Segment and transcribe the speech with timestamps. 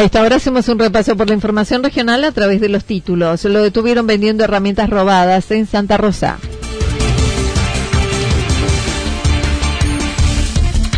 [0.00, 3.44] A esta hacemos un repaso por la información regional a través de los títulos.
[3.44, 6.38] Lo detuvieron vendiendo herramientas robadas en Santa Rosa.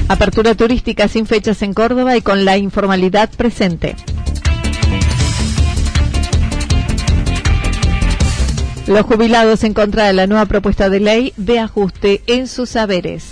[0.07, 3.97] Apertura turística sin fechas en Córdoba y con la informalidad presente.
[8.87, 13.32] Los jubilados en contra de la nueva propuesta de ley de ajuste en sus saberes.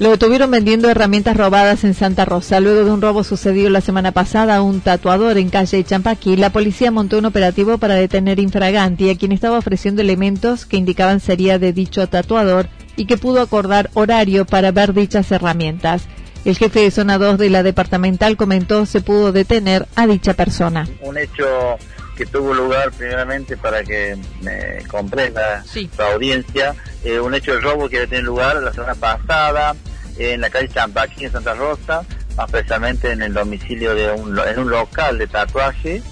[0.00, 2.58] Lo detuvieron vendiendo herramientas robadas en Santa Rosa.
[2.58, 6.48] Luego de un robo sucedido la semana pasada a un tatuador en calle Champaquí, la
[6.48, 11.58] policía montó un operativo para detener infraganti a quien estaba ofreciendo elementos que indicaban sería
[11.58, 16.04] de dicho tatuador y que pudo acordar horario para ver dichas herramientas.
[16.46, 20.88] El jefe de zona 2 de la departamental comentó se pudo detener a dicha persona.
[21.02, 21.44] Un hecho
[22.20, 25.64] que tuvo lugar primeramente para que me comprenda
[25.96, 29.74] la audiencia, eh, un hecho de robo que tiene lugar la semana pasada
[30.18, 32.02] en la calle Champaquí, en Santa Rosa,
[32.36, 36.02] más precisamente en el domicilio de un, en un local de tatuaje,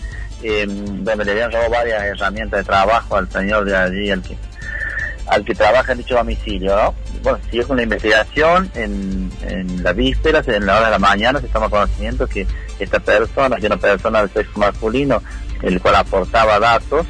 [0.43, 4.39] em, donde le habían robado varias herramientas de trabajo al señor de allí, al que,
[5.27, 6.95] al que trabaja en dicho domicilio, ¿no?
[7.23, 11.39] Bueno, siguió con la investigación, en, en la víspera, en la hora de la mañana,
[11.39, 12.47] se toma conocimiento que
[12.79, 15.23] esta persona, que una persona del sexo masculino,
[15.63, 17.07] el cual aportaba datos,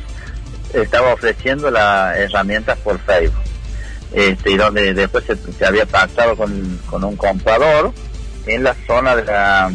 [0.73, 3.43] estaba ofreciendo las herramientas por Facebook
[4.13, 7.93] este, y donde después se, había pactado con, un comprador
[8.47, 9.71] en la zona de la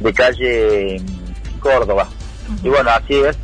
[0.00, 1.00] de calle
[1.60, 2.08] Córdoba.
[2.62, 3.36] Y bueno, así es,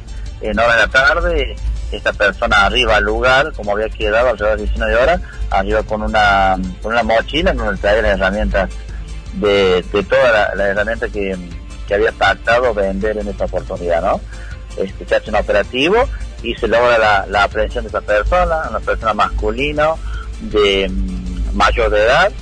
[0.42, 1.56] en hora de la tarde,
[1.90, 6.58] esta persona arriba al lugar, como había quedado alrededor de 19 horas, arriba con una,
[6.82, 8.70] con una mochila donde traía las herramientas
[9.34, 11.36] de, de todas las herramientas que,
[11.88, 14.20] que había pactado vender en esta oportunidad, ¿no?
[14.76, 16.08] Este, se hace un operativo
[16.42, 19.90] y se logra la, la aprehensión de esa persona, una persona masculina
[20.40, 22.32] de mm, mayor de edad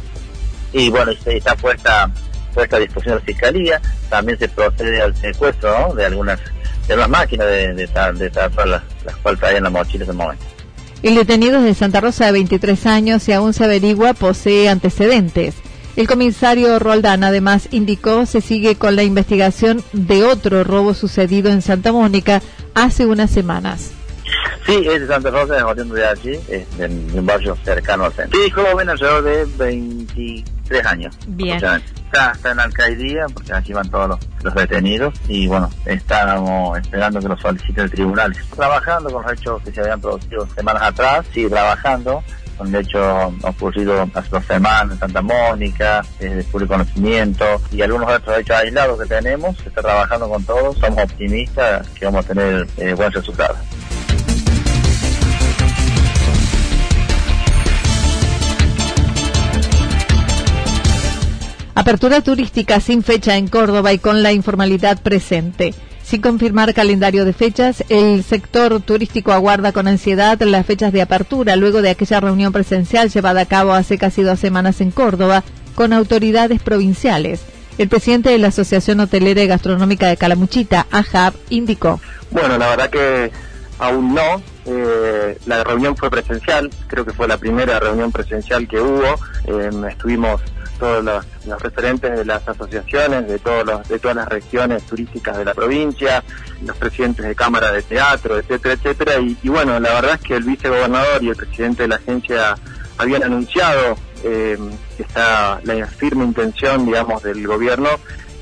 [0.72, 2.10] y bueno, está puesta
[2.54, 6.40] puesta a disposición de la fiscalía, también se procede al secuestro de algunas
[6.86, 10.44] de las máquinas de, de, de, las, las cuales traían la mochila en ese momento.
[11.02, 15.54] El detenido es de Santa Rosa de 23 años y aún se averigua posee antecedentes.
[15.98, 21.60] El comisario Roldán además indicó se sigue con la investigación de otro robo sucedido en
[21.60, 22.40] Santa Mónica
[22.72, 23.90] hace unas semanas.
[24.64, 28.38] Sí, es de Santa Rosa, oriundo de allí, es de, un barrio cercano al centro.
[28.40, 31.18] Sí, joven, alrededor de 23 años.
[31.26, 31.56] Bien.
[31.56, 31.80] Está,
[32.30, 37.26] está, en la alcaldía, porque aquí van todos los, detenidos, y bueno, estamos esperando que
[37.26, 38.36] lo solicite el tribunal.
[38.54, 42.22] Trabajando con los hechos que se habían producido semanas atrás, sigue trabajando,
[42.58, 48.38] con hechos ocurridos hace dos semanas en Santa Mónica, de público conocimiento y algunos otros
[48.38, 49.56] hechos aislados que tenemos.
[49.58, 53.56] Se está trabajando con todos, somos optimistas que vamos a tener eh, buenos resultados.
[61.74, 65.74] Apertura turística sin fecha en Córdoba y con la informalidad presente.
[66.08, 71.54] Sin confirmar calendario de fechas, el sector turístico aguarda con ansiedad las fechas de apertura
[71.54, 75.44] luego de aquella reunión presencial llevada a cabo hace casi dos semanas en Córdoba
[75.74, 77.42] con autoridades provinciales.
[77.76, 82.00] El presidente de la Asociación Hotelera y Gastronómica de Calamuchita, AJAB, indicó.
[82.30, 83.30] Bueno, la verdad que
[83.78, 84.42] aún no.
[84.64, 89.14] Eh, la reunión fue presencial, creo que fue la primera reunión presencial que hubo.
[89.44, 90.40] Eh, estuvimos
[90.78, 95.44] todos los, referentes de las asociaciones, de, todos los, de todas las regiones turísticas de
[95.44, 96.22] la provincia,
[96.64, 99.12] los presidentes de cámara de teatro, etcétera, etcétera.
[99.18, 102.54] Y, bueno, la verdad es que el vicegobernador y el presidente de la agencia
[102.96, 104.58] habían anunciado eh,
[104.98, 107.88] está la firme intención, digamos, del gobierno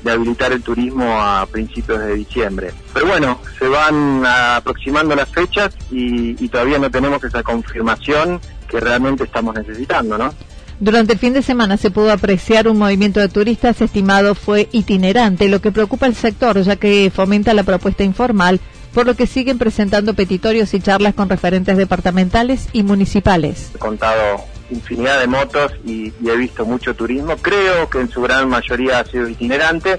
[0.03, 2.71] de habilitar el turismo a principios de diciembre.
[2.93, 9.23] Pero bueno, se van aproximando las fechas y todavía no tenemos esa confirmación que realmente
[9.23, 10.33] estamos necesitando, ¿no?
[10.79, 15.49] Durante el fin de semana se pudo apreciar un movimiento de turistas estimado fue itinerante,
[15.49, 18.59] lo que preocupa al sector ya que fomenta la propuesta informal,
[18.93, 23.71] por lo que siguen presentando petitorios y charlas con referentes departamentales y municipales.
[23.73, 28.47] He contado infinidad de motos y, he visto mucho turismo, creo que en su gran
[28.47, 29.97] mayoría ha sido itinerante.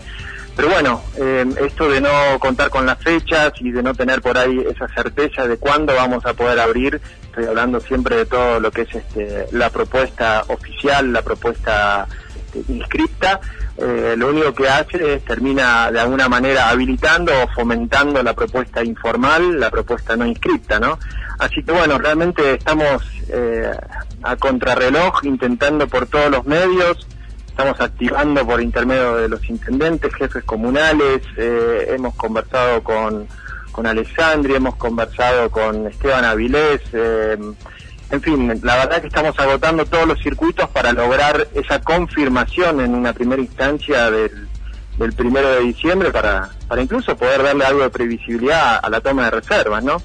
[0.58, 2.10] Pero bueno, eh, esto de no
[2.40, 6.26] contar con las fechas y de no tener por ahí esa certeza de cuándo vamos
[6.26, 11.12] a poder abrir, estoy hablando siempre de todo lo que es este, la propuesta oficial,
[11.12, 13.38] la propuesta este, inscripta,
[13.76, 18.82] eh, lo único que hace es termina de alguna manera habilitando o fomentando la propuesta
[18.82, 20.98] informal, la propuesta no inscripta, ¿no?
[21.38, 23.70] Así que bueno, realmente estamos eh,
[24.24, 27.06] a contrarreloj intentando por todos los medios,
[27.58, 33.26] estamos activando por intermedio de los intendentes, jefes comunales, eh, hemos conversado con,
[33.72, 37.36] con hemos conversado con Esteban Avilés, eh,
[38.12, 42.94] en fin, la verdad que estamos agotando todos los circuitos para lograr esa confirmación en
[42.94, 44.46] una primera instancia del,
[44.96, 49.24] del primero de diciembre para, para incluso poder darle algo de previsibilidad a la toma
[49.24, 50.00] de reservas, ¿no?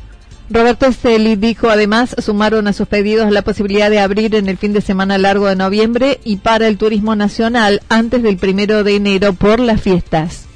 [0.50, 4.74] Roberto Esteli dijo además sumaron a sus pedidos la posibilidad de abrir en el fin
[4.74, 9.34] de semana largo de noviembre y para el turismo nacional antes del primero de enero
[9.34, 10.48] por las fiestas.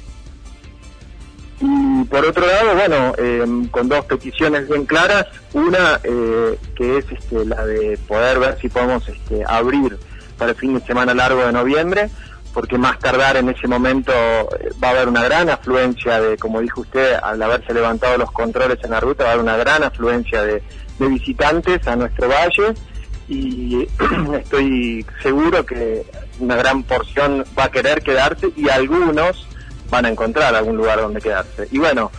[1.60, 5.26] Y por otro lado, bueno, em, con dos peticiones bien claras.
[5.52, 9.98] Una eh, que es este, la de poder ver si podemos este, abrir
[10.36, 12.10] para el fin de semana largo de noviembre
[12.58, 16.60] porque más tardar en ese momento eh, va a haber una gran afluencia de, como
[16.60, 19.84] dijo usted, al haberse levantado los controles en la ruta, va a haber una gran
[19.84, 20.60] afluencia de,
[20.98, 22.74] visitantes a nuestro valle
[23.28, 23.86] y
[24.40, 26.04] estoy seguro que
[26.40, 29.46] una gran porción va a querer quedarse y algunos
[29.88, 31.68] van a encontrar algún lugar donde quedarse.
[31.70, 32.10] Y bueno,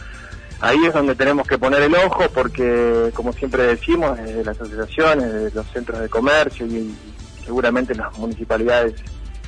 [0.62, 5.34] ahí es donde tenemos que poner el ojo porque, como siempre decimos, desde las asociaciones,
[5.34, 6.96] desde los centros de comercio y
[7.44, 8.94] seguramente las municipalidades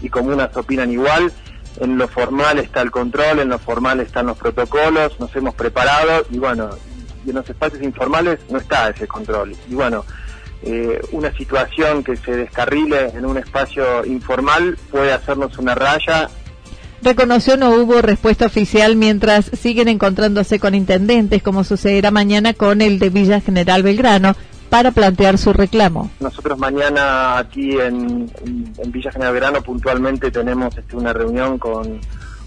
[0.02, 1.32] y comunas opinan igual.
[1.80, 6.26] En lo formal está el control, en lo formal están los protocolos, nos hemos preparado
[6.30, 6.70] y bueno,
[7.26, 9.56] y en los espacios informales no está ese control.
[9.70, 10.04] Y bueno,
[10.64, 16.30] eh, una situación que se descarrile en un espacio informal puede hacernos una raya.
[17.02, 23.00] Reconoció no hubo respuesta oficial mientras siguen encontrándose con intendentes, como sucederá mañana con el
[23.00, 24.36] de Villa General Belgrano,
[24.72, 26.10] para plantear su reclamo.
[26.22, 28.32] Nosotros mañana aquí en,
[28.88, 32.00] Villa General Verano puntualmente tenemos este, una reunión con,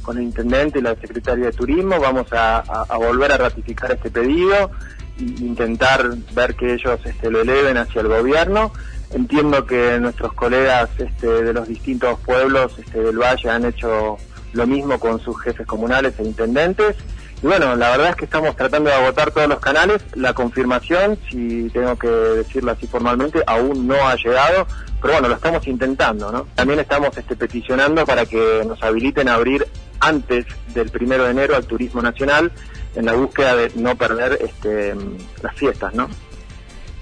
[0.09, 2.01] el intendente y la secretaria de Turismo.
[2.01, 2.65] Vamos a,
[2.97, 4.71] volver a ratificar este pedido
[5.19, 8.73] e intentar ver que ellos este, lo eleven hacia el gobierno.
[9.11, 14.17] Entiendo que nuestros colegas este, de los distintos pueblos este, del Valle han hecho
[14.55, 16.97] lo mismo con sus jefes comunales e intendentes
[17.45, 20.03] y bueno, la verdad es que estamos tratando de agotar todos los canales.
[20.15, 24.67] La confirmación, si tengo que decirlo así formalmente, aún no ha llegado,
[25.03, 26.47] pero bueno, lo estamos intentando, ¿no?
[26.55, 29.67] También estamos este, peticionando para que nos habiliten a abrir
[30.01, 32.51] antes del primero de enero al turismo nacional
[32.95, 34.95] en la búsqueda de no perder este,
[35.43, 36.09] las fiestas, ¿no?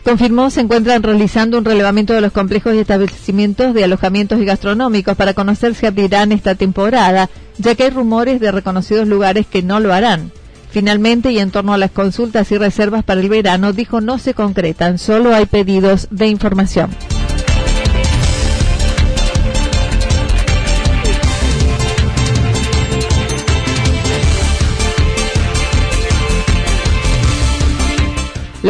[0.04, 5.16] Confirmó se encuentran realizando un relevamiento de los complejos y establecimientos de alojamientos y gastronómicos
[5.16, 9.78] para conocer si abrirán esta temporada, ya que hay rumores de reconocidos lugares que no
[9.78, 10.32] lo harán.
[10.70, 14.34] Finalmente, y en torno a las consultas y reservas para el verano, dijo no se
[14.34, 16.90] concretan, solo hay pedidos de información.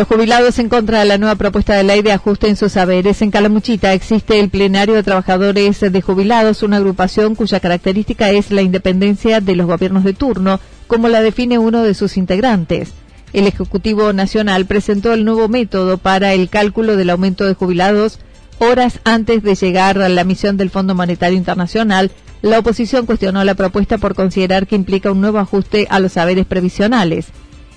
[0.03, 3.23] Los jubilados en contra de la nueva propuesta de ley de ajuste en sus saberes.
[3.23, 8.63] En Calamuchita existe el Plenario de Trabajadores de Jubilados, una agrupación cuya característica es la
[8.63, 12.91] independencia de los gobiernos de turno, como la define uno de sus integrantes.
[13.33, 18.19] El Ejecutivo Nacional presentó el nuevo método para el cálculo del aumento de jubilados
[18.59, 22.11] horas antes de llegar a la misión del Fondo Monetario Internacional
[22.43, 26.45] La oposición cuestionó la propuesta por considerar que implica un nuevo ajuste a los saberes
[26.45, 27.27] previsionales.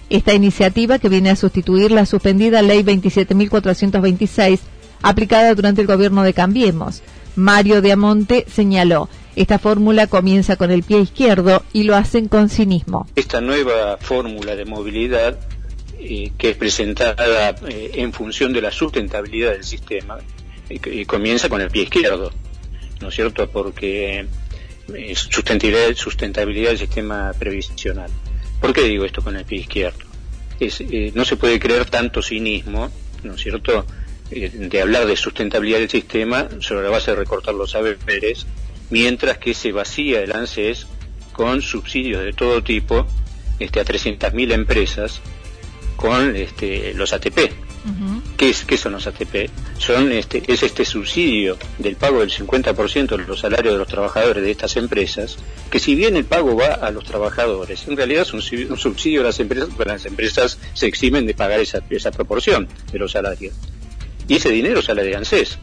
[0.09, 4.59] Esta iniciativa, que viene a sustituir la suspendida Ley 27.426,
[5.01, 7.01] aplicada durante el gobierno de Cambiemos.
[7.35, 13.07] Mario Diamonte señaló, esta fórmula comienza con el pie izquierdo y lo hacen con cinismo.
[13.15, 15.37] Esta nueva fórmula de movilidad,
[15.99, 20.19] eh, que es presentada eh, en función de la sustentabilidad del sistema,
[20.69, 22.31] y comienza con el pie izquierdo,
[22.99, 23.47] ¿no es cierto?
[23.47, 24.25] Porque
[25.13, 28.09] sustentabilidad, sustentabilidad del sistema previsional.
[28.59, 30.05] ¿Por qué digo esto con el pie izquierdo?
[30.59, 32.91] Eh, no se puede creer tanto cinismo,
[33.23, 33.85] ¿no es cierto?,
[34.31, 38.47] eh, de hablar de sustentabilidad del sistema sobre la base de recortar los saberes,
[38.89, 40.87] mientras que se vacía el ANSES
[41.31, 43.05] con subsidios de todo tipo
[43.59, 45.21] este, a 300.000 empresas
[45.95, 47.64] con este, los ATP,
[48.37, 49.49] ¿Qué, es, ¿Qué son los ATP?
[49.77, 54.43] Son este, es este subsidio del pago del 50% de los salarios de los trabajadores
[54.43, 55.37] de estas empresas,
[55.71, 59.25] que si bien el pago va a los trabajadores, en realidad es un, subsidio a
[59.25, 63.53] las empresas, porque las empresas se eximen de pagar esa, esa proporción de los salarios.
[64.27, 65.57] Y ese dinero sale de ANSES.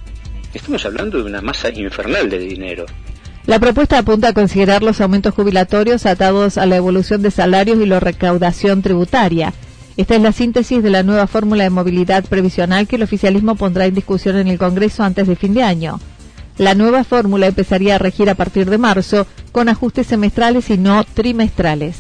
[0.55, 2.87] Estamos hablando de una masa infernal de dinero.
[3.45, 7.87] La propuesta apunta a considerar los aumentos jubilatorios atados a la evolución de salarios y
[7.87, 9.53] la recaudación tributaria.
[9.97, 13.85] Esta es la síntesis de la nueva fórmula de movilidad previsional que el oficialismo pondrá
[13.85, 16.01] en discusión en el Congreso antes de fin de año.
[16.57, 21.05] La nueva fórmula empezaría a regir a partir de marzo con ajustes semestrales y no
[21.05, 21.97] trimestrales.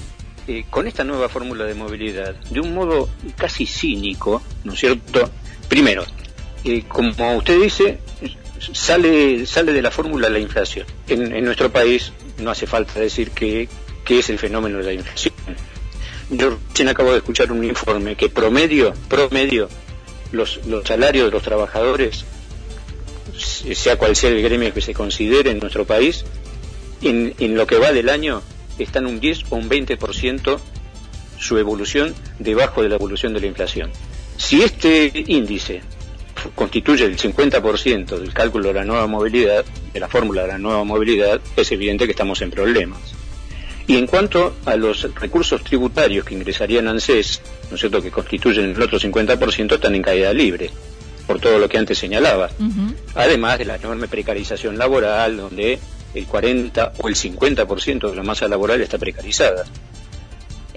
[0.48, 5.30] Eh, con esta nueva fórmula de movilidad, de un modo casi cínico, ¿no es cierto?
[5.68, 6.04] Primero,
[6.64, 7.98] eh, como usted dice,
[8.72, 10.86] sale, sale de la fórmula la inflación.
[11.08, 13.68] En, nuestro país no hace falta decir qué
[14.08, 15.31] es el fenómeno de la inflación
[16.32, 19.68] yo recién acabo de escuchar un informe que promedio, promedio,
[20.32, 22.24] los, los salarios de los trabajadores,
[23.34, 26.24] sea cual sea el gremio que se considere en nuestro país,
[27.02, 28.42] en, en lo que va del año
[28.78, 30.58] están un 10 o un 20%
[31.38, 33.90] su evolución debajo de la evolución de la inflación.
[34.36, 35.82] Si este índice
[36.54, 40.84] constituye el 50% del cálculo de la nueva movilidad, de la fórmula de la nueva
[40.84, 43.21] movilidad, es evidente que estamos en problemas.
[43.86, 48.70] Y en cuanto a los recursos tributarios que ingresarían ANSES, ¿no es cierto?, que constituyen
[48.70, 50.70] el otro 50%, están en caída libre,
[51.26, 52.50] por todo lo que antes señalaba.
[53.14, 55.78] Además de la enorme precarización laboral, donde
[56.14, 59.64] el 40 o el 50% de la masa laboral está precarizada.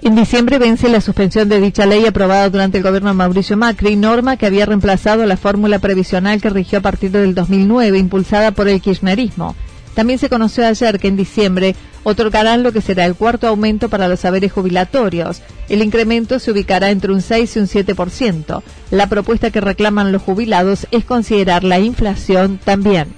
[0.02, 3.96] En diciembre vence la suspensión de dicha ley aprobada durante el gobierno de Mauricio Macri,
[3.96, 8.68] norma que había reemplazado la fórmula previsional que rigió a partir del 2009, impulsada por
[8.68, 9.56] el kirchnerismo.
[9.94, 11.74] También se conoció ayer que en diciembre
[12.08, 15.42] otorgarán lo que será el cuarto aumento para los saberes jubilatorios.
[15.68, 18.62] El incremento se ubicará entre un 6 y un 7%.
[18.92, 23.12] La propuesta que reclaman los jubilados es considerar la inflación también.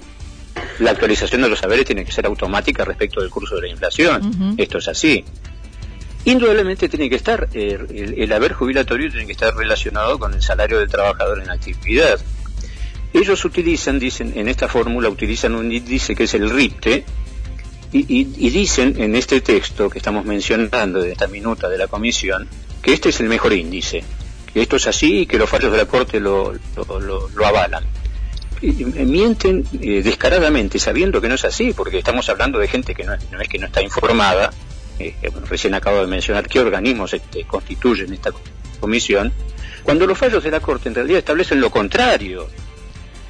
[0.79, 4.55] La actualización de los saberes tiene que ser automática respecto del curso de la inflación.
[4.57, 5.23] Esto es así.
[6.25, 10.79] Indudablemente tiene que estar, eh, el haber jubilatorio tiene que estar relacionado con el salario
[10.79, 12.19] del trabajador en actividad.
[13.13, 17.05] Ellos utilizan, dicen, en esta fórmula utilizan un índice que es el RIPTE,
[17.91, 22.47] y, dicen en este texto que estamos mencionando de esta minuta de la comisión,
[22.81, 24.03] que este es el mejor índice,
[24.53, 27.83] que esto es así y que los fallos de la Corte lo, lo, avalan.
[28.61, 33.03] Y, mienten eh, descaradamente, sabiendo que no es así, porque estamos hablando de gente que
[33.03, 34.51] no no es que no está informada,
[34.99, 35.15] eh,
[35.47, 38.31] recién acabo de mencionar qué organismos este, constituyen esta
[38.79, 39.31] comisión,
[39.83, 42.49] cuando los fallos de la Corte en realidad establecen lo contrario,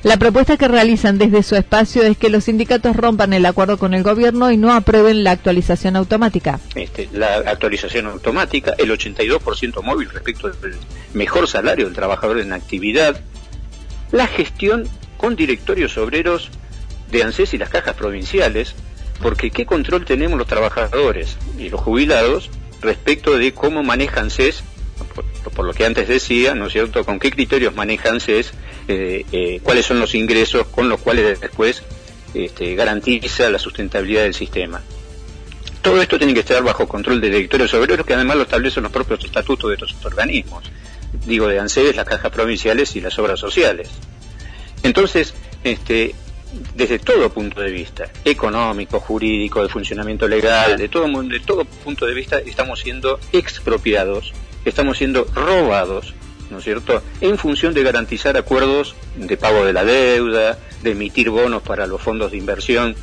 [0.02, 3.94] la propuesta que realizan desde su espacio es que los sindicatos rompan el acuerdo con
[3.94, 6.62] el gobierno y no aprueben la actualización automática.
[6.76, 10.76] Este, la actualización automática, el 82% móvil respecto del
[11.14, 13.20] mejor salario del trabajador en actividad,
[14.12, 14.88] la gestión
[15.18, 16.50] con directorios obreros
[17.12, 18.76] de ANSES y las cajas provinciales,
[19.22, 22.50] porque ¿qué control tenemos los trabajadores y los jubilados
[22.82, 24.64] respecto de cómo manejan ANSES
[25.56, 28.54] por, lo que antes decía, ¿no es cierto?, con qué criterios manejan CES,
[28.88, 31.84] eh, eh, cuáles son los ingresos con los cuales después
[32.34, 34.82] este, garantiza la sustentabilidad del sistema.
[35.82, 38.92] Todo esto tiene que estar bajo control de directorios obreros que además lo establecen los
[38.92, 40.64] propios estatutos de estos organismos.
[41.26, 43.90] Digo, de ANSES, las cajas provinciales y las obras sociales.
[44.84, 45.34] Entonces,
[45.64, 46.14] este,
[46.76, 52.06] desde todo punto de vista, económico, jurídico, de funcionamiento legal, de todo, de todo punto
[52.06, 54.34] de vista, estamos siendo expropiados
[54.66, 56.14] estamos siendo robados,
[56.50, 61.30] ¿no es cierto?, en función de garantizar acuerdos de pago de la deuda, de emitir
[61.30, 62.96] bonos para los fondos de inversión.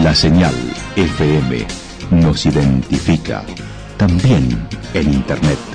[0.03, 1.67] La señal FM
[2.11, 3.45] nos identifica
[3.97, 5.72] también en Internet.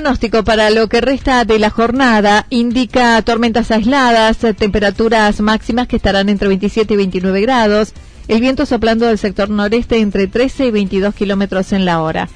[0.00, 6.28] Pronóstico para lo que resta de la jornada indica tormentas aisladas, temperaturas máximas que estarán
[6.28, 7.92] entre 27 y 29 grados,
[8.26, 12.28] el viento soplando del sector noreste entre 13 y 22 kilómetros en la hora.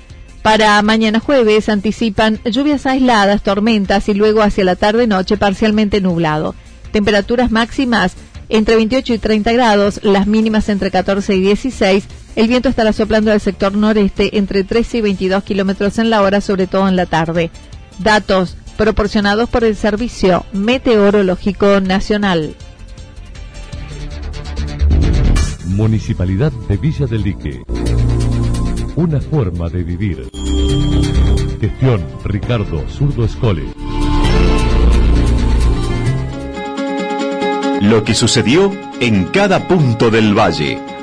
[0.43, 6.55] Para mañana jueves anticipan lluvias aisladas, tormentas y luego hacia la tarde-noche parcialmente nublado.
[6.93, 8.13] Temperaturas máximas
[8.49, 12.05] entre 28 y 30 grados, las mínimas entre 14 y 16
[12.37, 16.41] el viento estará soplando del sector noreste entre 13 y 22 kilómetros en la hora,
[16.41, 17.51] sobre todo en la tarde.
[17.99, 22.55] Datos proporcionados por el Servicio Meteorológico Nacional.
[25.67, 27.63] Municipalidad de Villa del Lique.
[28.97, 30.31] Una forma de vivir.
[31.61, 33.65] Gestión Ricardo Zurdo Escole.
[37.81, 40.81] Lo que sucedió en cada punto del valle.